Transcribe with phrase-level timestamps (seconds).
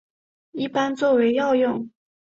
[0.53, 1.91] 一般作为药用。